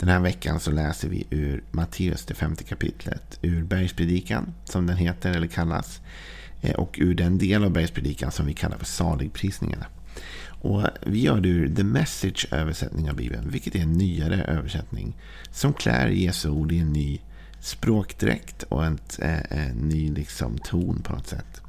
den 0.00 0.08
här 0.08 0.20
veckan 0.20 0.60
så 0.60 0.70
läser 0.70 1.08
vi 1.08 1.26
ur 1.30 1.62
Matteus, 1.70 2.24
det 2.24 2.34
femte 2.34 2.64
kapitlet, 2.64 3.38
ur 3.42 3.62
Bergspredikan, 3.62 4.54
som 4.64 4.86
den 4.86 4.96
heter 4.96 5.30
eller 5.30 5.46
kallas, 5.46 6.00
eh, 6.60 6.74
och 6.74 6.96
ur 7.00 7.14
den 7.14 7.38
del 7.38 7.64
av 7.64 7.70
Bergspredikan 7.70 8.32
som 8.32 8.46
vi 8.46 8.52
kallar 8.52 8.78
för 8.78 8.84
saligprisningarna. 8.84 9.86
Och 10.62 10.82
vi 11.06 11.20
gör 11.20 11.40
det 11.40 11.48
ur 11.48 11.74
The 11.74 11.84
Message 11.84 12.46
översättning 12.50 13.10
av 13.10 13.16
Bibeln, 13.16 13.50
vilket 13.50 13.74
är 13.74 13.80
en 13.80 13.92
nyare 13.92 14.44
översättning, 14.44 15.16
som 15.50 15.72
klär 15.72 16.08
Jesu 16.08 16.48
ord 16.48 16.72
i 16.72 16.78
en 16.78 16.92
ny 16.92 17.20
språkdräkt 17.60 18.62
och 18.62 18.84
en, 18.84 18.98
eh, 19.18 19.40
en 19.50 19.76
ny 19.76 20.14
liksom 20.14 20.58
ton 20.58 21.02
på 21.02 21.12
något 21.12 21.26
sätt. 21.26 21.62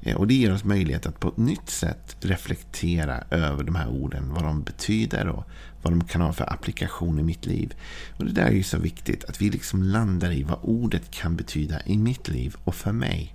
Eh, 0.00 0.16
och 0.16 0.26
det 0.26 0.34
ger 0.34 0.52
oss 0.52 0.64
möjlighet 0.64 1.06
att 1.06 1.20
på 1.20 1.28
ett 1.28 1.36
nytt 1.36 1.70
sätt 1.70 2.16
reflektera 2.20 3.24
över 3.30 3.64
de 3.64 3.74
här 3.74 3.88
orden, 3.88 4.34
vad 4.34 4.44
de 4.44 4.62
betyder 4.62 5.28
och 5.28 5.44
vad 5.82 5.92
de 5.92 6.04
kan 6.04 6.20
ha 6.20 6.32
för 6.32 6.52
applikation 6.52 7.18
i 7.18 7.22
mitt 7.22 7.46
liv. 7.46 7.74
Och 8.16 8.24
det 8.24 8.32
där 8.32 8.46
är 8.46 8.50
ju 8.52 8.62
så 8.62 8.78
viktigt, 8.78 9.24
att 9.24 9.42
vi 9.42 9.50
liksom 9.50 9.82
landar 9.82 10.32
i 10.32 10.42
vad 10.42 10.58
ordet 10.62 11.10
kan 11.10 11.36
betyda 11.36 11.80
i 11.86 11.98
mitt 11.98 12.28
liv 12.28 12.56
och 12.64 12.74
för 12.74 12.92
mig. 12.92 13.34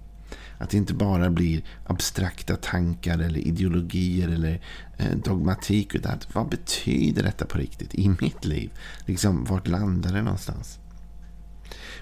Att 0.58 0.70
det 0.70 0.78
inte 0.78 0.94
bara 0.94 1.30
blir 1.30 1.64
abstrakta 1.88 2.56
tankar 2.56 3.20
eller 3.20 3.40
ideologier 3.40 4.28
eller 4.28 4.62
eh, 4.98 5.18
dogmatik. 5.24 5.96
Utan 5.96 6.12
att, 6.12 6.36
vad 6.36 6.50
betyder 6.50 7.24
detta 7.24 7.46
på 7.46 7.58
riktigt 7.58 7.96
i 7.96 8.10
mitt 8.10 8.46
liv? 8.46 8.72
Liksom, 9.06 9.46
vart 9.46 9.68
landar 9.68 10.14
det 10.14 10.22
någonstans? 10.22 10.80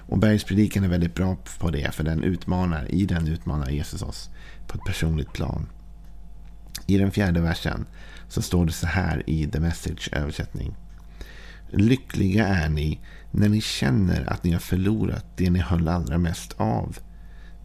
Och 0.06 0.18
bergspredikan 0.18 0.84
är 0.84 0.88
väldigt 0.88 1.14
bra 1.14 1.36
på 1.58 1.70
det. 1.70 1.94
För 1.94 2.04
den 2.04 2.22
utmanar, 2.22 2.94
i 2.94 3.06
den 3.06 3.28
utmanar 3.28 3.70
Jesus 3.70 4.02
oss 4.02 4.30
på 4.66 4.78
ett 4.78 4.84
personligt 4.84 5.32
plan. 5.32 5.66
I 6.86 6.98
den 6.98 7.10
fjärde 7.10 7.40
versen 7.40 7.86
så 8.28 8.42
står 8.42 8.66
det 8.66 8.72
så 8.72 8.86
här 8.86 9.22
i 9.30 9.46
The 9.46 9.60
Message 9.60 10.08
översättning. 10.12 10.74
Lyckliga 11.70 12.46
är 12.46 12.68
ni 12.68 13.00
när 13.30 13.48
ni 13.48 13.60
känner 13.60 14.32
att 14.32 14.44
ni 14.44 14.52
har 14.52 14.60
förlorat 14.60 15.24
det 15.36 15.50
ni 15.50 15.58
höll 15.58 15.88
allra 15.88 16.18
mest 16.18 16.52
av. 16.56 16.98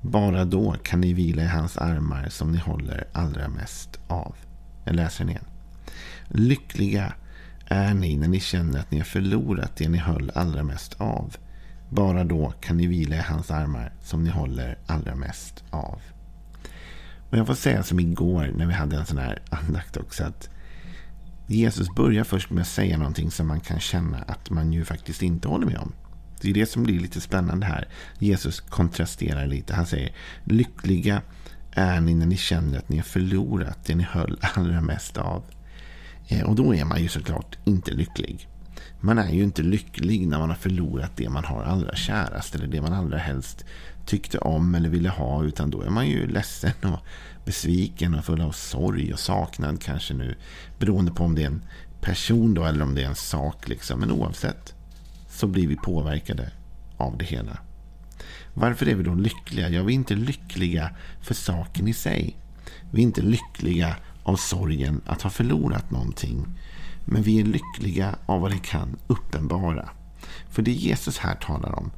Bara 0.02 0.46
då 0.46 0.76
kan 0.84 1.02
ni 1.02 1.14
vila 1.14 1.44
i 1.44 1.48
hans 1.48 1.78
armar 1.78 2.30
som 2.30 2.52
ni 2.52 2.58
håller 2.58 3.08
allra 3.12 3.48
mest 3.48 4.00
av. 4.08 4.36
Jag 4.86 4.96
läser 4.96 5.20
den 5.20 5.30
igen. 5.30 5.46
Lyckliga 6.28 7.14
är 7.68 7.94
ni 7.94 8.18
när 8.18 8.28
ni 8.28 8.40
känner 8.40 8.80
att 8.80 8.92
ni 8.92 8.98
har 8.98 9.06
förlorat 9.06 9.76
det 9.76 9.90
ni 9.90 9.98
höll 9.98 10.32
allra 10.36 10.64
mest 10.64 11.02
av. 11.02 11.38
Bara 11.92 12.24
då 12.24 12.54
kan 12.62 12.78
ni 12.78 12.88
vila 12.88 13.16
i 13.16 13.20
hans 13.20 13.52
armar 13.52 13.94
som 14.02 14.24
ni 14.24 14.30
håller 14.30 14.78
allra 14.88 15.16
mest 15.16 15.64
av. 15.70 16.02
Och 17.30 17.38
jag 17.38 17.48
får 17.48 17.54
säga 17.54 17.84
som 17.84 18.00
igår 18.00 18.52
när 18.58 18.66
vi 18.66 18.74
hade 18.74 18.98
en 18.98 19.06
sån 19.06 19.18
här 19.18 19.42
andakt 19.50 19.98
också. 19.98 20.24
att 20.24 20.50
Jesus 21.48 21.88
börjar 21.96 22.24
först 22.24 22.50
med 22.50 22.62
att 22.62 22.68
säga 22.68 22.98
någonting 22.98 23.32
som 23.32 23.48
man 23.48 23.60
kan 23.60 23.80
känna 23.80 24.18
att 24.18 24.50
man 24.50 24.74
ju 24.74 24.86
faktiskt 24.86 25.22
inte 25.22 25.48
håller 25.48 25.66
med 25.66 25.78
om. 25.78 25.94
Det 26.42 26.50
är 26.50 26.54
det 26.54 26.66
som 26.66 26.84
blir 26.84 27.00
lite 27.00 27.22
spännande 27.22 27.66
här. 27.66 27.88
Jesus 28.20 28.60
kontrasterar 28.60 29.48
lite. 29.48 29.74
Han 29.74 29.86
säger 29.86 30.16
lyckliga 30.44 31.22
är 31.72 32.02
ni 32.02 32.14
när 32.14 32.26
ni 32.26 32.38
känner 32.38 32.78
att 32.78 32.90
ni 32.90 32.98
har 32.98 33.04
förlorat 33.04 33.78
det 33.86 33.96
ni 33.96 34.04
höll 34.04 34.40
allra 34.42 34.82
mest 34.82 35.18
av. 35.18 35.44
Eh, 36.28 36.44
och 36.44 36.56
då 36.56 36.76
är 36.76 36.86
man 36.86 37.02
ju 37.02 37.08
såklart 37.08 37.58
inte 37.66 37.92
lycklig. 37.92 38.48
Man 39.00 39.18
är 39.18 39.32
ju 39.32 39.44
inte 39.44 39.62
lycklig 39.62 40.28
när 40.28 40.40
man 40.40 40.50
har 40.50 40.56
förlorat 40.56 41.12
det 41.16 41.30
man 41.30 41.46
har 41.46 41.64
allra 41.64 41.96
kärast 41.96 42.56
eller 42.56 42.68
det 42.68 42.82
man 42.82 42.94
allra 42.94 43.18
helst 43.18 43.66
tyckte 44.06 44.38
om 44.38 44.76
eller 44.76 44.90
ville 44.90 45.10
ha. 45.10 45.44
Utan 45.44 45.70
då 45.70 45.82
är 45.82 45.90
man 45.90 46.08
ju 46.08 46.28
ledsen 46.28 46.74
och 46.82 47.00
besviken 47.46 48.16
och 48.16 48.26
full 48.26 48.42
av 48.42 48.52
sorg 48.52 49.14
och 49.14 49.20
saknad 49.20 49.84
kanske 49.84 50.14
nu. 50.14 50.36
Beroende 50.80 51.12
på 51.12 51.24
om 51.24 51.36
det 51.36 51.44
är 51.44 51.48
en 51.48 51.64
person 52.02 52.54
då 52.54 52.64
eller 52.64 52.84
om 52.84 52.96
det 52.96 53.04
är 53.04 53.08
en 53.08 53.16
sak. 53.16 53.68
Liksom. 53.68 54.00
Men 54.00 54.12
oavsett 54.12 54.74
så 55.30 55.48
blir 55.48 55.68
vi 55.68 55.76
påverkade 55.76 56.52
av 56.98 57.18
det 57.18 57.26
hela. 57.26 57.58
Varför 58.54 58.90
är 58.90 58.96
vi 58.96 59.04
då 59.04 59.14
lyckliga? 59.14 59.70
Ja, 59.70 59.84
vi 59.84 59.94
är 59.94 59.96
inte 59.96 60.16
lyckliga 60.16 60.90
för 61.22 61.34
saken 61.34 61.88
i 61.88 61.94
sig. 61.94 62.38
Vi 62.92 63.02
är 63.02 63.04
inte 63.04 63.22
lyckliga 63.22 63.96
av 64.24 64.36
sorgen 64.36 65.02
att 65.06 65.22
ha 65.22 65.30
förlorat 65.30 65.92
någonting. 65.92 66.46
Men 67.12 67.24
vi 67.24 67.40
är 67.40 67.46
lyckliga 67.46 68.16
av 68.26 68.42
vad 68.42 68.52
det 68.52 68.58
kan 68.58 68.98
uppenbara. 69.08 69.90
För 70.50 70.62
det 70.62 70.72
Jesus 70.72 71.18
här 71.18 71.36
talar 71.36 71.80
om, 71.80 71.92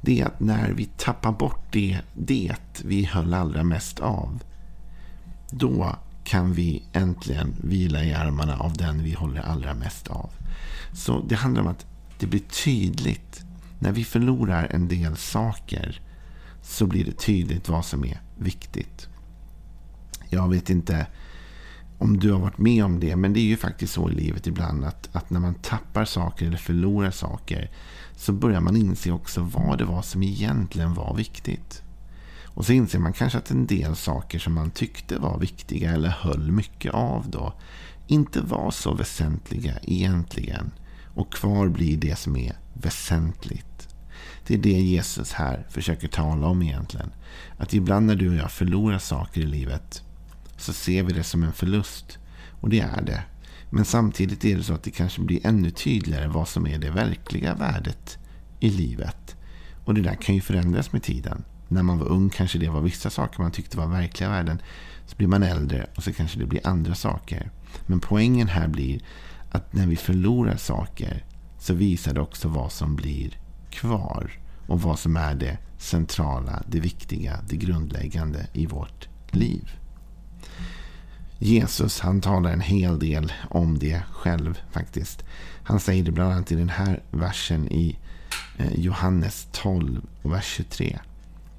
det 0.00 0.20
är 0.20 0.26
att 0.26 0.40
när 0.40 0.70
vi 0.70 0.84
tappar 0.84 1.32
bort 1.32 1.72
det, 1.72 2.00
det 2.14 2.54
vi 2.84 3.04
höll 3.04 3.34
allra 3.34 3.62
mest 3.62 4.00
av, 4.00 4.42
då 5.50 5.96
kan 6.24 6.52
vi 6.52 6.82
äntligen 6.92 7.56
vila 7.60 8.04
i 8.04 8.14
armarna 8.14 8.58
av 8.58 8.76
den 8.76 9.02
vi 9.02 9.12
håller 9.12 9.40
allra 9.40 9.74
mest 9.74 10.08
av. 10.08 10.30
Så 10.92 11.22
det 11.28 11.34
handlar 11.34 11.62
om 11.62 11.68
att 11.68 11.86
det 12.18 12.26
blir 12.26 12.64
tydligt. 12.64 13.44
När 13.78 13.92
vi 13.92 14.04
förlorar 14.04 14.68
en 14.70 14.88
del 14.88 15.16
saker 15.16 16.00
så 16.62 16.86
blir 16.86 17.04
det 17.04 17.18
tydligt 17.18 17.68
vad 17.68 17.84
som 17.84 18.04
är 18.04 18.20
viktigt. 18.38 19.08
Jag 20.30 20.48
vet 20.48 20.70
inte 20.70 21.06
om 21.98 22.18
du 22.18 22.32
har 22.32 22.40
varit 22.40 22.58
med 22.58 22.84
om 22.84 23.00
det. 23.00 23.16
Men 23.16 23.32
det 23.32 23.40
är 23.40 23.44
ju 23.44 23.56
faktiskt 23.56 23.92
så 23.92 24.10
i 24.10 24.14
livet 24.14 24.46
ibland 24.46 24.84
att, 24.84 25.08
att 25.12 25.30
när 25.30 25.40
man 25.40 25.54
tappar 25.54 26.04
saker 26.04 26.46
eller 26.46 26.56
förlorar 26.56 27.10
saker 27.10 27.70
så 28.16 28.32
börjar 28.32 28.60
man 28.60 28.76
inse 28.76 29.10
också 29.10 29.40
vad 29.40 29.78
det 29.78 29.84
var 29.84 30.02
som 30.02 30.22
egentligen 30.22 30.94
var 30.94 31.14
viktigt. 31.14 31.82
Och 32.44 32.66
så 32.66 32.72
inser 32.72 32.98
man 32.98 33.12
kanske 33.12 33.38
att 33.38 33.50
en 33.50 33.66
del 33.66 33.96
saker 33.96 34.38
som 34.38 34.54
man 34.54 34.70
tyckte 34.70 35.18
var 35.18 35.38
viktiga 35.38 35.92
eller 35.92 36.08
höll 36.08 36.52
mycket 36.52 36.94
av 36.94 37.30
då 37.30 37.52
inte 38.06 38.40
var 38.40 38.70
så 38.70 38.94
väsentliga 38.94 39.74
egentligen. 39.82 40.72
Och 41.14 41.32
kvar 41.32 41.68
blir 41.68 41.96
det 41.96 42.18
som 42.18 42.36
är 42.36 42.56
väsentligt. 42.72 43.88
Det 44.46 44.54
är 44.54 44.58
det 44.58 44.70
Jesus 44.70 45.32
här 45.32 45.66
försöker 45.70 46.08
tala 46.08 46.46
om 46.46 46.62
egentligen. 46.62 47.12
Att 47.58 47.74
ibland 47.74 48.06
när 48.06 48.16
du 48.16 48.28
och 48.28 48.36
jag 48.36 48.50
förlorar 48.50 48.98
saker 48.98 49.40
i 49.40 49.46
livet 49.46 50.02
så 50.56 50.72
ser 50.72 51.02
vi 51.02 51.12
det 51.12 51.24
som 51.24 51.42
en 51.42 51.52
förlust. 51.52 52.18
Och 52.60 52.70
det 52.70 52.80
är 52.80 53.02
det. 53.02 53.22
Men 53.70 53.84
samtidigt 53.84 54.44
är 54.44 54.56
det 54.56 54.62
så 54.62 54.74
att 54.74 54.82
det 54.82 54.90
kanske 54.90 55.20
blir 55.20 55.46
ännu 55.46 55.70
tydligare 55.70 56.28
vad 56.28 56.48
som 56.48 56.66
är 56.66 56.78
det 56.78 56.90
verkliga 56.90 57.54
värdet 57.54 58.18
i 58.60 58.70
livet. 58.70 59.36
Och 59.84 59.94
det 59.94 60.00
där 60.00 60.14
kan 60.14 60.34
ju 60.34 60.40
förändras 60.40 60.92
med 60.92 61.02
tiden. 61.02 61.44
När 61.68 61.82
man 61.82 61.98
var 61.98 62.06
ung 62.06 62.30
kanske 62.30 62.58
det 62.58 62.68
var 62.68 62.80
vissa 62.80 63.10
saker 63.10 63.42
man 63.42 63.52
tyckte 63.52 63.76
var 63.76 63.86
verkliga 63.86 64.30
värden. 64.30 64.62
Så 65.06 65.16
blir 65.16 65.28
man 65.28 65.42
äldre 65.42 65.86
och 65.96 66.02
så 66.02 66.12
kanske 66.12 66.38
det 66.38 66.46
blir 66.46 66.66
andra 66.66 66.94
saker. 66.94 67.50
Men 67.86 68.00
poängen 68.00 68.48
här 68.48 68.68
blir 68.68 69.00
att 69.50 69.72
när 69.72 69.86
vi 69.86 69.96
förlorar 69.96 70.56
saker 70.56 71.24
så 71.58 71.74
visar 71.74 72.14
det 72.14 72.20
också 72.20 72.48
vad 72.48 72.72
som 72.72 72.96
blir 72.96 73.38
kvar. 73.70 74.30
Och 74.66 74.82
vad 74.82 74.98
som 74.98 75.16
är 75.16 75.34
det 75.34 75.58
centrala, 75.78 76.62
det 76.68 76.80
viktiga, 76.80 77.40
det 77.48 77.56
grundläggande 77.56 78.46
i 78.52 78.66
vårt 78.66 79.08
liv. 79.30 79.70
Jesus 81.38 82.00
han 82.00 82.20
talar 82.20 82.52
en 82.52 82.60
hel 82.60 82.98
del 82.98 83.32
om 83.50 83.78
det 83.78 84.02
själv 84.12 84.58
faktiskt. 84.70 85.24
Han 85.62 85.80
säger 85.80 86.04
det 86.04 86.12
bland 86.12 86.32
annat 86.32 86.52
i 86.52 86.54
den 86.54 86.68
här 86.68 87.02
versen 87.10 87.72
i 87.72 87.98
eh, 88.56 88.74
Johannes 88.74 89.48
12 89.52 90.00
och 90.22 90.32
vers 90.32 90.46
23. 90.56 90.98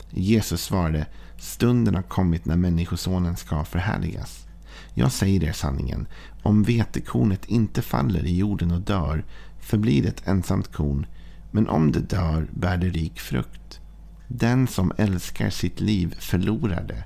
Jesus 0.10 0.62
svarade, 0.62 1.06
stunden 1.38 1.96
har 1.96 2.02
kommit 2.02 2.46
när 2.46 2.56
Människosonen 2.56 3.38
ska 3.38 3.64
förhärligas. 3.64 4.48
Jag 4.94 5.12
säger 5.12 5.44
er 5.44 5.52
sanningen, 5.52 6.08
om 6.44 6.64
vetekornet 6.64 7.46
inte 7.46 7.82
faller 7.82 8.26
i 8.26 8.38
jorden 8.38 8.72
och 8.72 8.82
dör 8.82 9.26
förblir 9.60 10.04
det 10.04 10.10
ett 10.10 10.28
ensamt 10.28 10.74
korn, 10.74 11.06
men 11.52 11.68
om 11.68 11.92
det 11.92 12.00
dör 12.00 12.48
bär 12.52 12.78
det 12.78 12.90
rik 12.90 13.20
frukt. 13.20 13.80
Den 14.28 14.68
som 14.68 14.92
älskar 14.98 15.50
sitt 15.50 15.80
liv 15.80 16.16
förlorar 16.20 16.84
det, 16.84 17.04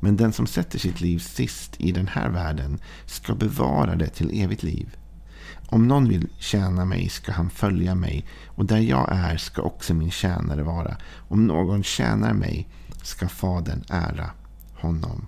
men 0.00 0.16
den 0.16 0.32
som 0.32 0.46
sätter 0.46 0.78
sitt 0.78 1.00
liv 1.00 1.18
sist 1.18 1.74
i 1.78 1.92
den 1.92 2.08
här 2.08 2.28
världen 2.28 2.78
ska 3.06 3.34
bevara 3.34 3.96
det 3.96 4.08
till 4.08 4.42
evigt 4.42 4.62
liv. 4.62 4.96
Om 5.68 5.88
någon 5.88 6.08
vill 6.08 6.28
tjäna 6.38 6.84
mig 6.84 7.08
ska 7.08 7.32
han 7.32 7.50
följa 7.50 7.94
mig 7.94 8.26
och 8.46 8.66
där 8.66 8.78
jag 8.78 9.08
är 9.12 9.36
ska 9.36 9.62
också 9.62 9.94
min 9.94 10.10
tjänare 10.10 10.62
vara. 10.62 10.96
Om 11.28 11.46
någon 11.46 11.82
tjänar 11.82 12.34
mig 12.34 12.68
ska 13.02 13.28
Fadern 13.28 13.84
ära 13.88 14.30
honom. 14.74 15.26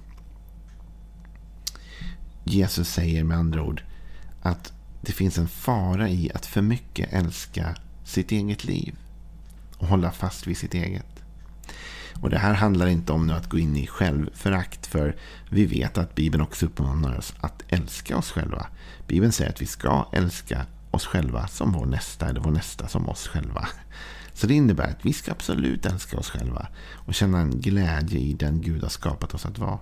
Jesus 2.45 2.89
säger 2.89 3.25
med 3.25 3.39
andra 3.39 3.63
ord 3.63 3.83
att 4.43 4.73
det 5.01 5.13
finns 5.13 5.39
en 5.39 5.49
fara 5.49 6.09
i 6.09 6.31
att 6.35 6.47
för 6.47 6.63
mycket 6.63 7.13
älska 7.13 7.75
sitt 8.05 8.33
eget 8.33 8.65
liv 8.65 8.99
och 9.79 9.87
hålla 9.87 10.11
fast 10.11 10.47
vid 10.47 10.57
sitt 10.57 10.75
eget. 10.75 11.23
Och 12.23 12.31
Det 12.31 12.39
här 12.39 12.55
handlar 12.55 12.87
inte 12.87 13.13
om 13.13 13.31
att 13.31 13.49
gå 13.49 13.59
in 13.59 13.77
i 13.77 13.87
självförakt 13.87 14.87
för 14.87 15.17
vi 15.51 15.67
vet 15.67 15.99
att 15.99 16.15
Bibeln 16.15 16.43
också 16.43 16.67
uppmanar 16.67 17.19
oss 17.19 17.35
att 17.41 17.63
älska 17.69 18.17
oss 18.17 18.31
själva. 18.31 18.67
Bibeln 19.07 19.33
säger 19.33 19.51
att 19.51 19.63
vi 19.63 19.67
ska 19.67 20.09
älska 20.13 20.67
oss 20.91 21.07
själva 21.07 21.47
som 21.47 21.73
vår 21.73 21.87
nästa 21.87 22.29
eller 22.29 22.41
vår 22.41 22.51
nästa 22.51 22.89
som 22.89 23.09
oss 23.09 23.29
själva. 23.29 23.69
Så 24.33 24.47
det 24.47 24.55
innebär 24.55 24.91
att 24.91 25.07
vi 25.07 25.13
ska 25.13 25.31
absolut 25.31 25.87
älska 25.87 26.19
oss 26.19 26.31
själva 26.31 26.69
och 26.95 27.15
känna 27.15 27.41
en 27.41 27.61
glädje 27.61 28.19
i 28.21 28.33
den 28.33 28.61
Gud 28.61 28.83
har 28.83 28.91
skapat 28.91 29.35
oss 29.35 29.47
att 29.47 29.59
vara. 29.59 29.79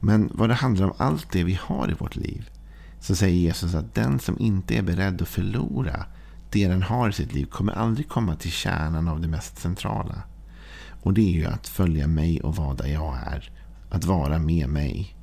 Men 0.00 0.30
vad 0.34 0.48
det 0.48 0.54
handlar 0.54 0.86
om 0.86 0.94
allt 0.96 1.32
det 1.32 1.44
vi 1.44 1.58
har 1.62 1.90
i 1.90 1.94
vårt 1.94 2.16
liv 2.16 2.50
så 3.00 3.14
säger 3.14 3.36
Jesus 3.36 3.74
att 3.74 3.94
den 3.94 4.18
som 4.18 4.38
inte 4.38 4.74
är 4.74 4.82
beredd 4.82 5.22
att 5.22 5.28
förlora 5.28 6.06
det 6.50 6.68
den 6.68 6.82
har 6.82 7.08
i 7.08 7.12
sitt 7.12 7.34
liv 7.34 7.46
kommer 7.46 7.72
aldrig 7.72 8.08
komma 8.08 8.36
till 8.36 8.50
kärnan 8.50 9.08
av 9.08 9.20
det 9.20 9.28
mest 9.28 9.58
centrala. 9.58 10.22
Och 11.02 11.14
det 11.14 11.20
är 11.20 11.32
ju 11.32 11.46
att 11.46 11.68
följa 11.68 12.06
mig 12.06 12.40
och 12.40 12.56
vara 12.56 12.74
där 12.74 12.86
jag 12.86 13.16
är. 13.26 13.50
Att 13.90 14.04
vara 14.04 14.38
med 14.38 14.68
mig. 14.68 15.16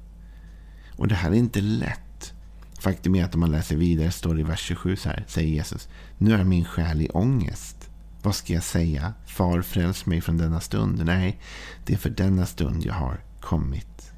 Och 0.98 1.08
det 1.08 1.16
här 1.16 1.32
är 1.32 1.36
inte 1.36 1.62
lätt. 1.62 2.34
Faktum 2.80 3.16
är 3.16 3.26
att 3.26 3.34
om 3.34 3.40
man 3.40 3.52
läser 3.52 3.76
vidare 3.76 4.12
står 4.12 4.36
det 4.36 4.40
i 4.40 4.44
vers 4.44 4.60
27 4.60 4.96
så 4.96 5.10
här, 5.10 5.24
säger 5.28 5.50
Jesus. 5.50 5.90
Nu 6.18 6.34
är 6.34 6.44
min 6.44 6.66
själ 6.66 7.02
i 7.02 7.10
ångest. 7.10 7.90
Vad 8.22 8.36
ska 8.36 8.54
jag 8.54 8.64
säga? 8.64 9.14
Far, 9.26 9.62
fräls 9.62 10.06
mig 10.06 10.22
från 10.22 10.38
denna 10.38 10.60
stund. 10.60 11.06
Nej, 11.06 11.40
det 11.86 11.94
är 11.94 11.98
för 11.98 12.10
denna 12.10 12.46
stund 12.46 12.86
jag 12.86 12.94
har 12.94 13.20
kommit. 13.42 14.12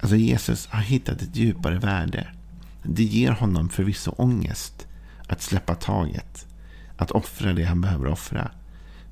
Alltså 0.00 0.16
Jesus 0.16 0.66
har 0.66 0.80
hittat 0.80 1.22
ett 1.22 1.36
djupare 1.36 1.78
värde. 1.78 2.28
Det 2.82 3.04
ger 3.04 3.30
honom 3.30 3.68
förvisso 3.68 4.14
ångest 4.16 4.86
att 5.28 5.42
släppa 5.42 5.74
taget. 5.74 6.46
Att 6.96 7.10
offra 7.10 7.52
det 7.52 7.64
han 7.64 7.80
behöver 7.80 8.06
offra. 8.06 8.50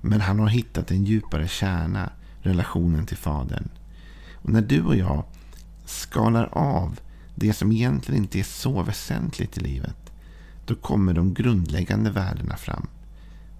Men 0.04 0.20
han 0.20 0.38
har 0.38 0.49
hittat 0.49 0.90
en 0.90 1.04
djupare 1.04 1.49
kärna, 1.49 2.10
relationen 2.40 3.06
till 3.06 3.16
Fadern. 3.16 3.69
Och 4.32 4.50
när 4.50 4.62
du 4.62 4.82
och 4.82 4.96
jag 4.96 5.25
skalar 5.84 6.49
av 6.52 7.00
det 7.34 7.52
som 7.52 7.72
egentligen 7.72 8.22
inte 8.22 8.38
är 8.38 8.44
så 8.44 8.82
väsentligt 8.82 9.58
i 9.58 9.60
livet, 9.60 10.12
då 10.66 10.75
kommer 10.75 11.14
de 11.14 11.34
grundläggande 11.34 12.10
värdena 12.10 12.56
fram. 12.56 12.87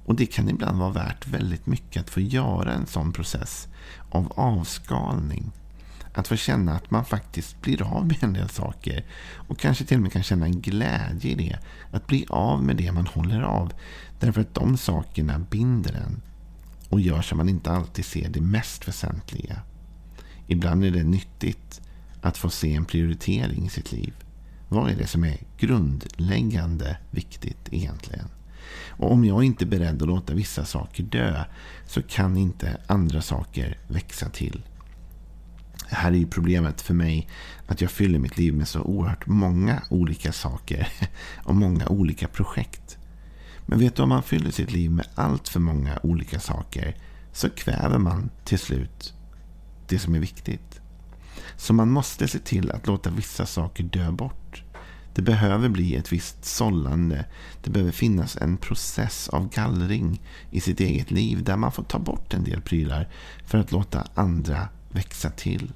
Och 0.05 0.15
det 0.15 0.27
kan 0.27 0.49
ibland 0.49 0.79
vara 0.79 0.91
värt 0.91 1.27
väldigt 1.27 1.67
mycket 1.67 2.03
att 2.03 2.11
få 2.11 2.21
göra 2.21 2.73
en 2.73 2.87
sån 2.87 3.13
process 3.13 3.69
av 4.11 4.33
avskalning. 4.37 5.53
Att 6.15 6.29
få 6.29 6.37
känna 6.37 6.77
att 6.77 6.91
man 6.91 7.05
faktiskt 7.05 7.63
blir 7.63 7.83
av 7.83 8.07
med 8.07 8.25
en 8.25 8.33
del 8.33 8.49
saker. 8.49 9.05
Och 9.49 9.59
kanske 9.59 9.85
till 9.85 9.97
och 9.97 10.03
med 10.03 10.13
kan 10.13 10.23
känna 10.23 10.47
en 10.47 10.61
glädje 10.61 11.31
i 11.31 11.35
det. 11.35 11.59
Att 11.91 12.07
bli 12.07 12.27
av 12.29 12.65
med 12.65 12.77
det 12.77 12.93
man 12.93 13.07
håller 13.07 13.43
av. 13.43 13.73
Därför 14.21 14.41
att 14.41 14.55
de 14.55 14.77
sakerna 14.77 15.39
binder 15.39 15.93
en 15.93 16.23
och 16.93 17.01
gör 17.01 17.23
så 17.23 17.37
man 17.37 17.49
inte 17.49 17.71
alltid 17.71 18.05
ser 18.05 18.29
det 18.29 18.41
mest 18.41 18.89
väsentliga. 18.89 19.61
Ibland 20.47 20.85
är 20.85 20.91
det 20.91 21.05
nyttigt 21.05 21.81
att 22.23 22.39
få 22.39 22.51
se 22.51 22.75
en 22.75 22.85
prioritering 22.85 23.67
i 23.67 23.69
sitt 23.69 23.93
liv. 23.93 24.15
Vad 24.69 24.91
är 24.91 24.97
det 24.97 25.07
som 25.07 25.25
är 25.25 25.39
grundläggande 25.59 26.97
viktigt 27.11 27.69
egentligen? 27.71 28.29
Och 28.89 29.13
om 29.13 29.25
jag 29.25 29.45
inte 29.45 29.65
är 29.65 29.67
beredd 29.67 30.03
att 30.03 30.09
låta 30.09 30.35
vissa 30.35 30.65
saker 30.65 31.03
dö 31.03 31.45
så 31.87 32.03
kan 32.03 32.37
inte 32.37 32.81
andra 32.87 33.23
saker 33.23 33.79
växa 33.89 34.29
till. 34.29 34.63
Det 35.91 35.97
här 35.97 36.13
är 36.13 36.17
ju 36.17 36.27
problemet 36.27 36.81
för 36.81 36.95
mig 36.95 37.29
att 37.67 37.81
jag 37.81 37.91
fyller 37.91 38.19
mitt 38.19 38.39
liv 38.39 38.55
med 38.55 38.69
så 38.69 38.81
oerhört 38.81 39.27
många 39.27 39.83
olika 39.91 40.33
saker 40.33 40.89
och 41.45 41.55
många 41.55 41.89
olika 41.89 42.29
projekt. 42.29 42.99
Men 43.67 43.79
vet 43.79 43.97
du, 43.97 44.03
om 44.03 44.09
man 44.09 44.23
fyller 44.23 44.51
sitt 44.51 44.73
liv 44.73 44.91
med 44.91 45.07
allt 45.15 45.49
för 45.49 45.61
många 45.61 45.99
olika 46.03 46.41
saker 46.41 46.97
så 47.33 47.51
kväver 47.51 47.99
man 47.99 48.31
till 48.45 48.59
slut 48.59 49.15
det 49.87 49.99
som 49.99 50.15
är 50.15 50.19
viktigt. 50.19 50.81
Så 51.57 51.73
man 51.73 51.91
måste 51.91 52.29
se 52.29 52.39
till 52.39 52.71
att 52.71 52.87
låta 52.87 53.11
vissa 53.11 53.47
saker 53.47 53.85
dö 53.85 54.11
bort. 54.11 54.65
Det 55.15 55.23
behöver 55.23 55.69
bli 55.69 55.97
ett 55.97 56.13
visst 56.13 56.45
sållande. 56.45 57.25
Det 57.63 57.71
behöver 57.71 57.93
finnas 57.93 58.37
en 58.37 58.57
process 58.57 59.29
av 59.29 59.49
gallring 59.49 60.23
i 60.51 60.61
sitt 60.61 60.81
eget 60.81 61.11
liv 61.11 61.45
där 61.45 61.57
man 61.57 61.73
får 61.73 61.83
ta 61.83 61.99
bort 61.99 62.35
en 62.35 62.45
del 62.45 62.61
prylar 62.61 63.09
för 63.47 63.59
att 63.59 63.73
låta 63.73 64.07
andra 64.15 64.69
växa 64.89 65.31
till. 65.31 65.73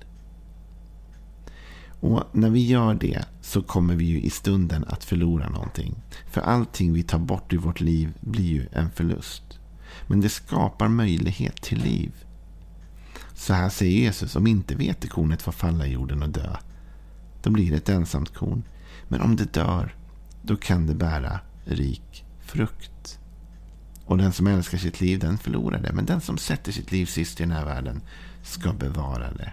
Och 2.06 2.24
när 2.32 2.50
vi 2.50 2.66
gör 2.66 2.94
det 2.94 3.24
så 3.40 3.62
kommer 3.62 3.94
vi 3.94 4.04
ju 4.04 4.20
i 4.20 4.30
stunden 4.30 4.84
att 4.88 5.04
förlora 5.04 5.48
någonting. 5.48 5.94
För 6.30 6.40
allting 6.40 6.92
vi 6.92 7.02
tar 7.02 7.18
bort 7.18 7.52
i 7.52 7.56
vårt 7.56 7.80
liv 7.80 8.12
blir 8.20 8.44
ju 8.44 8.66
en 8.72 8.90
förlust. 8.90 9.58
Men 10.06 10.20
det 10.20 10.28
skapar 10.28 10.88
möjlighet 10.88 11.62
till 11.62 11.78
liv. 11.78 12.12
Så 13.34 13.52
här 13.52 13.68
säger 13.68 13.92
Jesus, 13.92 14.36
om 14.36 14.46
inte 14.46 14.74
vetekornet 14.74 15.42
får 15.42 15.52
falla 15.52 15.86
i 15.86 15.92
jorden 15.92 16.22
och 16.22 16.28
dö, 16.28 16.56
då 17.42 17.50
blir 17.50 17.70
det 17.70 17.76
ett 17.76 17.88
ensamt 17.88 18.34
korn. 18.34 18.62
Men 19.08 19.20
om 19.20 19.36
det 19.36 19.52
dör, 19.52 19.94
då 20.42 20.56
kan 20.56 20.86
det 20.86 20.94
bära 20.94 21.40
rik 21.64 22.24
frukt. 22.40 23.18
Och 24.04 24.18
den 24.18 24.32
som 24.32 24.46
älskar 24.46 24.78
sitt 24.78 25.00
liv, 25.00 25.18
den 25.18 25.38
förlorar 25.38 25.78
det. 25.78 25.92
Men 25.92 26.06
den 26.06 26.20
som 26.20 26.38
sätter 26.38 26.72
sitt 26.72 26.92
liv 26.92 27.06
sist 27.06 27.40
i 27.40 27.42
den 27.42 27.52
här 27.52 27.64
världen 27.64 28.00
ska 28.42 28.72
bevara 28.72 29.32
det. 29.32 29.52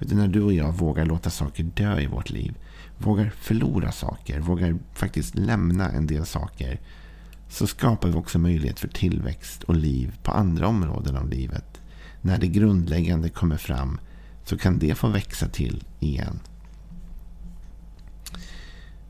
Utan 0.00 0.18
när 0.18 0.28
du 0.28 0.42
och 0.42 0.52
jag 0.52 0.72
vågar 0.72 1.06
låta 1.06 1.30
saker 1.30 1.64
dö 1.64 2.00
i 2.00 2.06
vårt 2.06 2.30
liv, 2.30 2.54
vågar 2.98 3.30
förlora 3.30 3.92
saker, 3.92 4.40
vågar 4.40 4.78
faktiskt 4.94 5.34
lämna 5.34 5.90
en 5.90 6.06
del 6.06 6.26
saker, 6.26 6.80
så 7.48 7.66
skapar 7.66 8.08
vi 8.08 8.14
också 8.14 8.38
möjlighet 8.38 8.80
för 8.80 8.88
tillväxt 8.88 9.62
och 9.62 9.76
liv 9.76 10.18
på 10.22 10.30
andra 10.30 10.68
områden 10.68 11.16
av 11.16 11.28
livet. 11.28 11.80
När 12.20 12.38
det 12.38 12.48
grundläggande 12.48 13.28
kommer 13.28 13.56
fram 13.56 14.00
så 14.44 14.58
kan 14.58 14.78
det 14.78 14.94
få 14.94 15.08
växa 15.08 15.48
till 15.48 15.84
igen. 16.00 16.40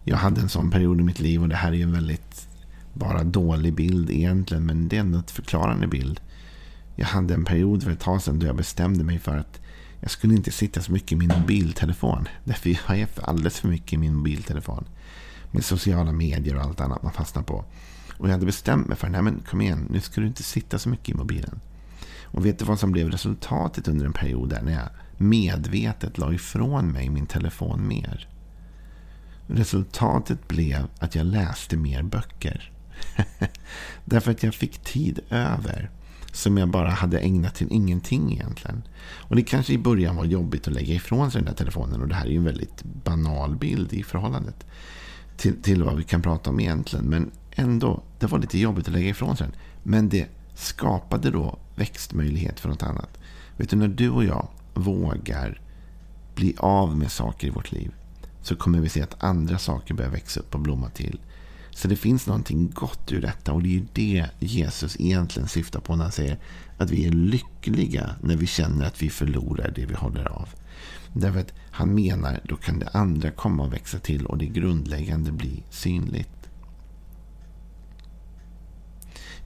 Jag 0.05 0.17
hade 0.17 0.41
en 0.41 0.49
sån 0.49 0.71
period 0.71 1.01
i 1.01 1.03
mitt 1.03 1.21
liv 1.21 1.43
och 1.43 1.49
det 1.49 1.57
här 1.57 1.73
är 1.73 1.77
ju 1.77 1.83
en 1.83 1.93
väldigt 1.93 2.49
bara 2.93 3.25
dålig 3.25 3.75
bild 3.75 4.11
egentligen, 4.11 4.67
men 4.67 4.89
det 4.89 4.97
är 4.97 5.01
ändå 5.01 5.19
en 5.19 5.25
förklarande 5.25 5.87
bild. 5.87 6.21
Jag 6.97 7.07
hade 7.07 7.35
en 7.35 7.45
period 7.45 7.83
för 7.83 7.91
ett 7.91 8.01
tag 8.01 8.23
sedan 8.23 8.39
då 8.39 8.47
jag 8.47 8.57
bestämde 8.57 9.05
mig 9.05 9.19
för 9.19 9.37
att 9.37 9.61
jag 10.03 10.11
skulle 10.11 10.35
inte 10.35 10.51
sitta 10.53 10.83
så 10.83 10.93
mycket 10.93 11.13
i 11.13 11.17
min 11.17 11.33
mobiltelefon. 11.39 12.29
Därför 12.45 12.71
jag 12.71 12.99
är 12.99 13.09
alldeles 13.23 13.61
för 13.61 13.69
mycket 13.69 13.93
i 13.93 13.97
min 13.97 14.15
mobiltelefon. 14.15 14.85
Med 15.51 15.65
sociala 15.65 16.13
medier 16.13 16.57
och 16.57 16.63
allt 16.63 16.81
annat 16.81 17.03
man 17.03 17.13
fastnar 17.13 17.43
på. 17.43 17.65
Och 18.19 18.29
jag 18.29 18.33
hade 18.33 18.47
bestämt 18.47 18.89
mig 18.89 18.97
för, 18.97 19.09
nej 19.09 19.23
men 19.23 19.41
kom 19.41 19.61
igen, 19.61 19.87
nu 19.91 20.01
ska 20.01 20.21
du 20.21 20.27
inte 20.27 20.43
sitta 20.43 20.79
så 20.79 20.89
mycket 20.89 21.09
i 21.09 21.15
mobilen. 21.15 21.61
Och 22.23 22.47
vet 22.47 22.59
du 22.59 22.65
vad 22.65 22.79
som 22.79 22.93
blev 22.93 23.11
resultatet 23.11 23.89
under 23.89 24.07
en 24.07 24.13
period 24.13 24.49
där 24.49 24.63
när 24.63 24.73
jag 24.73 24.89
medvetet 25.17 26.19
la 26.19 26.33
ifrån 26.33 26.93
mig 26.93 27.11
min 27.11 27.27
telefon 27.27 27.89
mer? 27.89 28.29
Resultatet 29.47 30.49
blev 30.49 30.87
att 30.99 31.15
jag 31.15 31.27
läste 31.27 31.77
mer 31.77 32.03
böcker. 32.03 32.73
Därför 34.05 34.31
att 34.31 34.43
jag 34.43 34.55
fick 34.55 34.79
tid 34.79 35.21
över 35.31 35.91
som 36.33 36.57
jag 36.57 36.69
bara 36.69 36.91
hade 36.91 37.19
ägnat 37.19 37.55
till 37.55 37.67
ingenting 37.71 38.33
egentligen. 38.33 38.83
Och 39.19 39.37
det 39.37 39.43
kanske 39.43 39.73
i 39.73 39.79
början 39.79 40.17
var 40.17 40.25
jobbigt 40.25 40.69
att 40.69 40.75
lägga 40.75 40.95
ifrån 40.95 41.31
sig 41.31 41.41
den 41.41 41.49
där 41.49 41.59
telefonen. 41.59 42.03
Och 42.03 42.09
det 42.09 42.15
här 42.15 42.27
är 42.27 42.31
ju 42.31 42.37
en 42.37 42.45
väldigt 42.45 42.83
banal 42.83 43.57
bild 43.57 43.93
i 43.93 44.03
förhållandet 44.03 44.67
till, 45.37 45.63
till 45.63 45.83
vad 45.83 45.97
vi 45.97 46.03
kan 46.03 46.23
prata 46.23 46.51
om 46.51 46.61
egentligen. 46.61 47.05
Men 47.05 47.31
ändå, 47.51 48.03
det 48.19 48.27
var 48.27 48.39
lite 48.39 48.59
jobbigt 48.59 48.89
att 48.89 48.95
lägga 48.95 49.09
ifrån 49.09 49.37
sig 49.37 49.47
den. 49.47 49.57
Men 49.83 50.09
det 50.09 50.27
skapade 50.55 51.31
då 51.31 51.59
växtmöjlighet 51.75 52.61
för 52.61 52.69
något 52.69 52.83
annat. 52.83 53.19
Vet 53.57 53.71
du, 53.71 53.77
när 53.77 53.89
du 53.89 54.11
och 54.11 54.25
jag 54.25 54.49
vågar 54.75 55.61
bli 56.35 56.55
av 56.59 56.97
med 56.97 57.11
saker 57.11 57.47
i 57.47 57.51
vårt 57.51 57.73
liv 57.73 57.95
så 58.43 58.57
kommer 58.57 58.81
vi 58.81 58.89
se 58.89 59.03
att 59.03 59.23
andra 59.23 59.59
saker 59.59 59.95
börjar 59.95 60.11
växa 60.11 60.41
upp 60.41 60.55
och 60.55 60.61
blomma 60.61 60.89
till. 60.89 61.21
Så 61.75 61.89
det 61.89 61.97
finns 61.97 62.27
någonting 62.27 62.71
gott 62.75 63.13
ur 63.13 63.21
detta 63.21 63.53
och 63.53 63.63
det 63.63 63.69
är 63.69 63.73
ju 63.73 63.87
det 63.93 64.27
Jesus 64.39 64.97
egentligen 65.01 65.49
syftar 65.49 65.81
på 65.81 65.97
när 65.97 66.03
han 66.03 66.13
säger 66.13 66.39
att 66.79 66.91
vi 66.91 67.07
är 67.07 67.13
lyckliga 67.13 68.17
när 68.23 68.37
vi 68.37 68.47
känner 68.47 68.87
att 68.87 69.03
vi 69.03 69.11
förlorar 69.11 69.73
det 69.75 69.87
vi 69.87 69.95
håller 69.95 70.25
av. 70.25 70.49
Därför 71.13 71.41
att 71.41 71.53
han 71.71 71.95
menar 71.95 72.41
då 72.45 72.57
kan 72.57 72.79
det 72.79 72.89
andra 72.89 73.31
komma 73.31 73.63
och 73.63 73.73
växa 73.73 73.99
till 73.99 74.27
och 74.27 74.39
det 74.39 74.47
grundläggande 74.47 75.33
bli 75.33 75.63
synligt. 75.71 76.29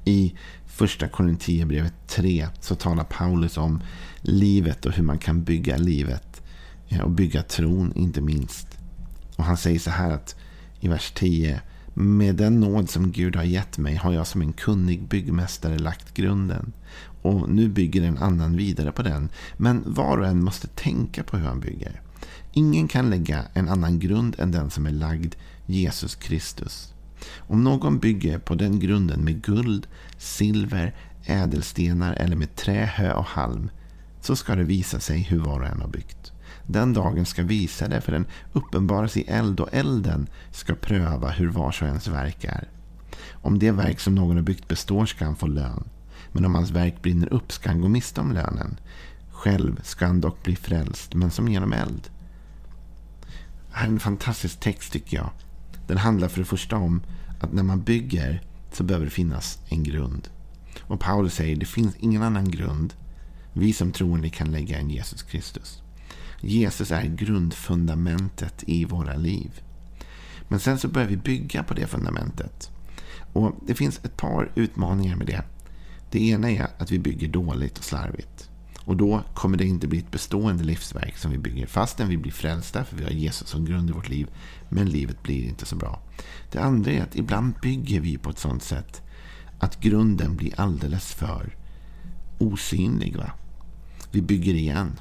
I 0.04 0.34
första 0.66 1.08
Korinthierbrevet 1.08 1.94
3 2.06 2.48
så 2.60 2.74
talar 2.74 3.04
Paulus 3.04 3.56
om 3.56 3.82
livet 4.20 4.86
och 4.86 4.92
hur 4.92 5.02
man 5.02 5.18
kan 5.18 5.44
bygga 5.44 5.76
livet. 5.76 6.42
Och 7.02 7.10
bygga 7.10 7.42
tron 7.42 7.92
inte 7.96 8.20
minst. 8.20 8.78
Och 9.36 9.44
han 9.44 9.56
säger 9.56 9.78
så 9.78 9.90
här 9.90 10.10
att 10.10 10.36
i 10.80 10.88
vers 10.88 11.12
10 11.14 11.60
med 11.98 12.34
den 12.36 12.60
nåd 12.60 12.90
som 12.90 13.12
Gud 13.12 13.36
har 13.36 13.44
gett 13.44 13.78
mig 13.78 13.94
har 13.94 14.12
jag 14.12 14.26
som 14.26 14.42
en 14.42 14.52
kunnig 14.52 15.08
byggmästare 15.08 15.78
lagt 15.78 16.14
grunden. 16.14 16.72
Och 17.22 17.50
nu 17.50 17.68
bygger 17.68 18.02
en 18.02 18.18
annan 18.18 18.56
vidare 18.56 18.92
på 18.92 19.02
den. 19.02 19.28
Men 19.56 19.82
var 19.86 20.18
och 20.18 20.26
en 20.26 20.44
måste 20.44 20.66
tänka 20.66 21.22
på 21.22 21.36
hur 21.36 21.46
han 21.46 21.60
bygger. 21.60 22.00
Ingen 22.52 22.88
kan 22.88 23.10
lägga 23.10 23.44
en 23.54 23.68
annan 23.68 23.98
grund 23.98 24.36
än 24.38 24.50
den 24.50 24.70
som 24.70 24.86
är 24.86 24.90
lagd, 24.90 25.34
Jesus 25.66 26.14
Kristus. 26.14 26.94
Om 27.36 27.64
någon 27.64 27.98
bygger 27.98 28.38
på 28.38 28.54
den 28.54 28.80
grunden 28.80 29.24
med 29.24 29.42
guld, 29.42 29.86
silver, 30.18 30.94
ädelstenar 31.24 32.14
eller 32.14 32.36
med 32.36 32.56
trä, 32.56 32.84
hö 32.84 33.12
och 33.12 33.24
halm 33.24 33.70
så 34.20 34.36
ska 34.36 34.54
det 34.54 34.64
visa 34.64 35.00
sig 35.00 35.18
hur 35.18 35.38
var 35.38 35.60
och 35.60 35.66
en 35.66 35.80
har 35.80 35.88
byggt. 35.88 36.32
Den 36.66 36.92
dagen 36.92 37.26
ska 37.26 37.42
visa 37.42 37.88
det, 37.88 38.00
för 38.00 38.12
den 38.12 38.26
uppenbaras 38.52 39.16
i 39.16 39.22
eld 39.22 39.60
och 39.60 39.68
elden 39.72 40.26
ska 40.50 40.74
pröva 40.74 41.30
hur 41.30 41.48
vars 41.48 41.82
och 41.82 41.88
ens 41.88 42.08
verk 42.08 42.44
är. 42.44 42.68
Om 43.32 43.58
det 43.58 43.70
verk 43.70 44.00
som 44.00 44.14
någon 44.14 44.36
har 44.36 44.42
byggt 44.42 44.68
består 44.68 45.06
ska 45.06 45.24
han 45.24 45.36
få 45.36 45.46
lön. 45.46 45.88
Men 46.32 46.44
om 46.44 46.54
hans 46.54 46.70
verk 46.70 47.02
brinner 47.02 47.32
upp 47.32 47.52
ska 47.52 47.68
han 47.68 47.80
gå 47.80 47.88
miste 47.88 48.20
om 48.20 48.32
lönen. 48.32 48.76
Själv 49.30 49.80
ska 49.82 50.06
han 50.06 50.20
dock 50.20 50.42
bli 50.42 50.56
frälst, 50.56 51.14
men 51.14 51.30
som 51.30 51.48
genom 51.48 51.72
eld. 51.72 52.10
Det 53.70 53.80
här 53.80 53.86
är 53.86 53.90
en 53.90 54.00
fantastisk 54.00 54.60
text 54.60 54.92
tycker 54.92 55.16
jag. 55.16 55.30
Den 55.86 55.96
handlar 55.96 56.28
för 56.28 56.38
det 56.38 56.44
första 56.44 56.76
om 56.76 57.02
att 57.40 57.52
när 57.52 57.62
man 57.62 57.82
bygger 57.82 58.42
så 58.72 58.84
behöver 58.84 59.04
det 59.04 59.10
finnas 59.10 59.58
en 59.68 59.84
grund. 59.84 60.28
Och 60.80 61.00
Paulus 61.00 61.34
säger 61.34 61.56
det 61.56 61.66
finns 61.66 61.96
ingen 61.96 62.22
annan 62.22 62.50
grund 62.50 62.94
vi 63.52 63.72
som 63.72 63.92
troende 63.92 64.28
kan 64.28 64.52
lägga 64.52 64.78
än 64.78 64.90
Jesus 64.90 65.22
Kristus. 65.22 65.82
Jesus 66.40 66.90
är 66.90 67.04
grundfundamentet 67.04 68.64
i 68.66 68.84
våra 68.84 69.16
liv. 69.16 69.60
Men 70.48 70.60
sen 70.60 70.78
så 70.78 70.88
börjar 70.88 71.08
vi 71.08 71.16
bygga 71.16 71.62
på 71.62 71.74
det 71.74 71.86
fundamentet. 71.86 72.70
Och 73.32 73.54
Det 73.66 73.74
finns 73.74 74.00
ett 74.04 74.16
par 74.16 74.52
utmaningar 74.54 75.16
med 75.16 75.26
det. 75.26 75.42
Det 76.10 76.28
ena 76.28 76.50
är 76.50 76.68
att 76.78 76.90
vi 76.90 76.98
bygger 76.98 77.28
dåligt 77.28 77.78
och 77.78 77.84
slarvigt. 77.84 78.50
Och 78.86 78.96
då 78.96 79.22
kommer 79.34 79.58
det 79.58 79.64
inte 79.64 79.86
bli 79.86 79.98
ett 79.98 80.10
bestående 80.10 80.64
livsverk 80.64 81.16
som 81.16 81.30
vi 81.30 81.38
bygger 81.38 81.66
fastän 81.66 82.08
vi 82.08 82.16
blir 82.16 82.32
frälsta 82.32 82.84
för 82.84 82.96
vi 82.96 83.04
har 83.04 83.10
Jesus 83.10 83.48
som 83.48 83.64
grund 83.64 83.90
i 83.90 83.92
vårt 83.92 84.08
liv. 84.08 84.26
Men 84.68 84.88
livet 84.88 85.22
blir 85.22 85.44
inte 85.44 85.66
så 85.66 85.76
bra. 85.76 86.02
Det 86.52 86.58
andra 86.58 86.90
är 86.90 87.02
att 87.02 87.16
ibland 87.16 87.54
bygger 87.62 88.00
vi 88.00 88.18
på 88.18 88.30
ett 88.30 88.38
sådant 88.38 88.62
sätt 88.62 89.02
att 89.58 89.80
grunden 89.80 90.36
blir 90.36 90.60
alldeles 90.60 91.14
för 91.14 91.56
osynlig. 92.38 93.16
Va? 93.16 93.30
Vi 94.10 94.22
bygger 94.22 94.54
igen. 94.54 94.92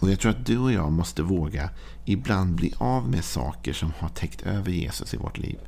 Och 0.00 0.10
jag 0.10 0.20
tror 0.20 0.30
att 0.30 0.46
du 0.46 0.58
och 0.58 0.72
jag 0.72 0.92
måste 0.92 1.22
våga 1.22 1.70
ibland 2.04 2.54
bli 2.54 2.74
av 2.78 3.08
med 3.08 3.24
saker 3.24 3.72
som 3.72 3.92
har 3.98 4.08
täckt 4.08 4.42
över 4.42 4.70
Jesus 4.70 5.14
i 5.14 5.16
vårt 5.16 5.38
liv. 5.38 5.58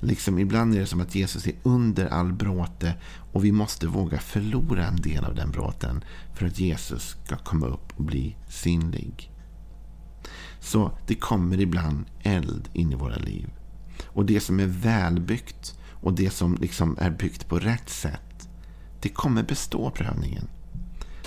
Liksom 0.00 0.38
ibland 0.38 0.74
är 0.74 0.80
det 0.80 0.86
som 0.86 1.00
att 1.00 1.14
Jesus 1.14 1.46
är 1.46 1.54
under 1.62 2.06
all 2.06 2.32
bråte 2.32 2.94
och 3.32 3.44
vi 3.44 3.52
måste 3.52 3.86
våga 3.86 4.18
förlora 4.18 4.86
en 4.86 4.96
del 4.96 5.24
av 5.24 5.34
den 5.34 5.50
bråten 5.50 6.04
för 6.34 6.46
att 6.46 6.58
Jesus 6.58 7.16
ska 7.24 7.36
komma 7.36 7.66
upp 7.66 7.92
och 7.96 8.04
bli 8.04 8.36
synlig. 8.48 9.32
Så 10.60 10.92
det 11.06 11.14
kommer 11.14 11.60
ibland 11.60 12.04
eld 12.22 12.68
in 12.72 12.92
i 12.92 12.94
våra 12.94 13.16
liv. 13.16 13.50
Och 14.06 14.26
det 14.26 14.40
som 14.40 14.60
är 14.60 14.66
välbyggt 14.66 15.78
och 15.90 16.12
det 16.12 16.30
som 16.30 16.54
liksom 16.54 16.96
är 17.00 17.10
byggt 17.10 17.48
på 17.48 17.58
rätt 17.58 17.88
sätt, 17.88 18.48
det 19.00 19.08
kommer 19.08 19.42
bestå 19.42 19.90
prövningen. 19.90 20.48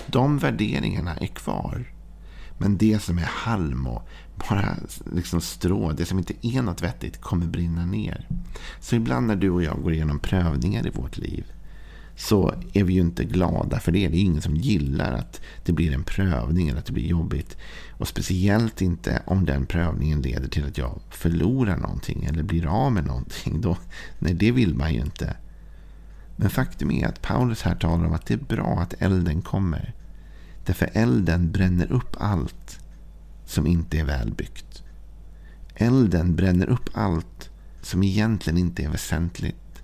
De 0.07 0.37
värderingarna 0.37 1.17
är 1.17 1.27
kvar. 1.27 1.93
Men 2.61 2.77
det 2.77 3.01
som 3.01 3.17
är 3.17 3.23
halm 3.23 3.87
och 3.87 4.07
bara 4.49 4.75
liksom 5.15 5.41
strå, 5.41 5.91
det 5.91 6.05
som 6.05 6.17
inte 6.17 6.47
är 6.47 6.61
något 6.61 6.81
vettigt, 6.81 7.21
kommer 7.21 7.45
brinna 7.45 7.85
ner. 7.85 8.27
Så 8.79 8.95
ibland 8.95 9.27
när 9.27 9.35
du 9.35 9.49
och 9.49 9.63
jag 9.63 9.81
går 9.83 9.93
igenom 9.93 10.19
prövningar 10.19 10.87
i 10.87 10.89
vårt 10.89 11.17
liv 11.17 11.45
så 12.15 12.53
är 12.73 12.83
vi 12.83 12.93
ju 12.93 13.01
inte 13.01 13.23
glada 13.23 13.79
för 13.79 13.91
det. 13.91 14.07
Det 14.07 14.17
är 14.17 14.21
ingen 14.21 14.41
som 14.41 14.55
gillar 14.55 15.13
att 15.13 15.41
det 15.65 15.71
blir 15.71 15.93
en 15.93 16.03
prövning 16.03 16.69
eller 16.69 16.79
att 16.79 16.85
det 16.85 16.93
blir 16.93 17.07
jobbigt. 17.07 17.57
Och 17.91 18.07
speciellt 18.07 18.81
inte 18.81 19.21
om 19.25 19.45
den 19.45 19.65
prövningen 19.65 20.21
leder 20.21 20.47
till 20.47 20.65
att 20.65 20.77
jag 20.77 20.99
förlorar 21.09 21.77
någonting 21.77 22.25
eller 22.25 22.43
blir 22.43 22.67
av 22.67 22.91
med 22.91 23.05
någonting. 23.05 23.61
Då, 23.61 23.77
nej, 24.19 24.33
det 24.33 24.51
vill 24.51 24.75
man 24.75 24.93
ju 24.93 24.99
inte. 24.99 25.35
Men 26.35 26.49
faktum 26.49 26.91
är 26.91 27.07
att 27.07 27.21
Paulus 27.21 27.61
här 27.61 27.75
talar 27.75 28.05
om 28.05 28.13
att 28.13 28.25
det 28.25 28.33
är 28.33 28.55
bra 28.55 28.79
att 28.79 28.93
elden 29.01 29.41
kommer. 29.41 29.93
Därför 30.65 30.89
elden 30.93 31.51
bränner 31.51 31.91
upp 31.91 32.15
allt 32.19 32.79
som 33.45 33.67
inte 33.67 33.99
är 33.99 34.03
välbyggt. 34.03 34.83
Elden 35.75 36.35
bränner 36.35 36.69
upp 36.69 36.89
allt 36.93 37.49
som 37.81 38.03
egentligen 38.03 38.57
inte 38.57 38.83
är 38.83 38.89
väsentligt. 38.89 39.83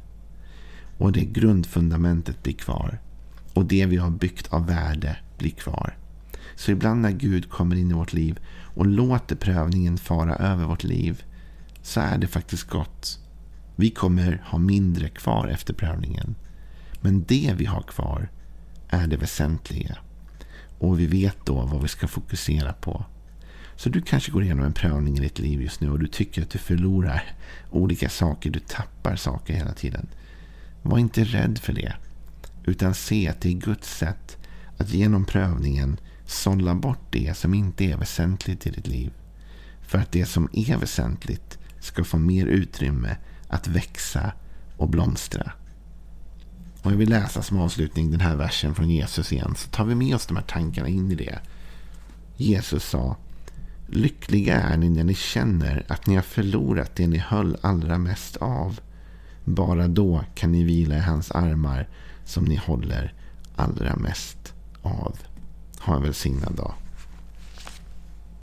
Och 0.98 1.12
det 1.12 1.26
grundfundamentet 1.26 2.44
blir 2.44 2.54
kvar. 2.54 3.00
Och 3.54 3.66
det 3.66 3.86
vi 3.86 3.98
har 3.98 4.10
byggt 4.10 4.54
av 4.54 4.68
värde 4.68 5.18
blir 5.38 5.52
kvar. 5.52 5.98
Så 6.56 6.72
ibland 6.72 7.02
när 7.02 7.12
Gud 7.12 7.50
kommer 7.50 7.76
in 7.76 7.92
i 7.92 7.94
vårt 7.94 8.14
liv 8.14 8.40
och 8.76 8.86
låter 8.86 9.36
prövningen 9.36 9.98
fara 9.98 10.36
över 10.36 10.66
vårt 10.66 10.84
liv 10.84 11.24
så 11.82 12.00
är 12.00 12.18
det 12.18 12.28
faktiskt 12.28 12.70
gott. 12.70 13.20
Vi 13.76 13.90
kommer 13.90 14.44
ha 14.46 14.58
mindre 14.58 15.10
kvar 15.10 15.48
efter 15.48 15.74
prövningen. 15.74 16.36
Men 17.02 17.24
det 17.24 17.54
vi 17.58 17.66
har 17.66 17.82
kvar 17.82 18.30
är 18.90 19.08
det 19.08 19.18
väsentliga. 19.18 19.98
Och 20.80 21.00
vi 21.00 21.06
vet 21.06 21.46
då 21.46 21.66
vad 21.66 21.82
vi 21.82 21.88
ska 21.88 22.08
fokusera 22.08 22.74
på. 22.74 23.06
Så 23.76 23.90
du 23.90 24.02
kanske 24.02 24.32
går 24.32 24.44
igenom 24.44 24.66
en 24.66 24.74
prövning 24.74 25.18
i 25.18 25.22
ditt 25.22 25.40
liv 25.40 25.62
just 25.62 25.82
nu 25.82 25.92
och 25.92 26.00
du 26.00 26.08
tycker 26.08 26.42
att 26.42 26.50
du 26.50 26.60
förlorar 26.60 27.24
olika 27.72 28.10
saker. 28.10 28.50
Du 28.50 28.60
tappar 28.60 29.16
saker 29.16 29.54
hela 29.54 29.74
tiden. 29.74 30.08
Var 30.82 30.98
inte 30.98 31.24
rädd 31.24 31.60
för 31.60 31.74
det. 31.74 31.94
Utan 32.66 32.94
se 32.94 33.28
att 33.28 33.42
det 33.42 33.50
är 33.50 33.54
Guds 33.54 33.98
sätt 33.98 34.38
att 34.78 34.94
genom 34.94 35.26
prövningen 35.26 36.00
sålla 36.26 36.76
bort 36.76 37.12
det 37.12 37.38
som 37.38 37.54
inte 37.54 37.86
är 37.86 37.98
väsentligt 37.98 38.68
i 38.68 38.70
ditt 38.70 38.88
liv. 38.88 39.14
För 39.82 39.98
att 39.98 40.12
det 40.12 40.26
som 40.26 40.50
är 40.54 40.78
väsentligt 40.78 41.58
ska 41.80 42.04
få 42.04 42.18
mer 42.18 42.46
utrymme 42.46 43.18
att 43.48 43.68
växa 43.68 44.32
och 44.78 44.90
blomstra. 44.90 45.52
Och 46.88 46.94
jag 46.94 46.98
vill 46.98 47.10
läsa 47.10 47.42
som 47.42 47.60
avslutning 47.60 48.12
den 48.12 48.20
här 48.20 48.36
versen 48.36 48.76
från 48.76 48.90
Jesus 48.90 49.34
igen. 49.34 49.56
Så 49.58 49.70
tar 49.70 49.86
vi 49.86 49.96
med 49.96 50.16
oss 50.16 50.26
de 50.26 50.38
här 50.38 50.44
tankarna 50.44 50.88
in 50.88 51.12
i 51.12 51.16
det. 51.16 51.40
Jesus 52.38 52.84
sa. 52.84 53.16
Lyckliga 53.88 54.62
är 54.62 54.78
ni 54.78 54.90
när 54.90 55.04
ni 55.04 55.14
känner 55.14 55.86
att 55.88 56.08
ni 56.08 56.16
har 56.16 56.22
förlorat 56.22 56.96
det 56.96 57.08
ni 57.08 57.18
höll 57.18 57.58
allra 57.62 57.98
mest 57.98 58.38
av. 58.38 58.80
Bara 59.44 59.88
då 59.88 60.24
kan 60.36 60.52
ni 60.52 60.64
vila 60.64 60.96
i 60.96 61.00
hans 61.00 61.32
armar 61.32 61.88
som 62.26 62.46
ni 62.46 62.56
håller 62.56 63.14
allra 63.56 63.96
mest 63.96 64.54
av. 64.82 65.20
Ha 65.80 65.96
en 65.96 66.04
välsignad 66.04 66.56
dag. 66.56 66.74